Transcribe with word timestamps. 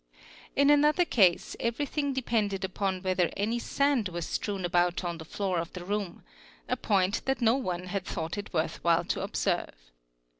In 0.55 0.71
another 0.71 1.05
case 1.05 1.55
everything 1.59 2.11
depended 2.11 2.63
upon 2.65 3.03
whether 3.03 3.29
any 3.37 3.59
sand 3.59 4.09
was 4.09 4.25
strewn 4.25 4.65
about 4.65 5.03
on 5.03 5.19
the 5.19 5.25
floor 5.25 5.59
of 5.59 5.73
the 5.73 5.85
room, 5.85 6.23
a 6.67 6.75
point 6.75 7.23
that 7.25 7.39
no 7.39 7.53
one 7.53 7.83
had— 7.83 8.05
thought 8.07 8.35
it 8.35 8.51
worth 8.51 8.83
while 8.83 9.03
to 9.03 9.21
observe. 9.21 9.91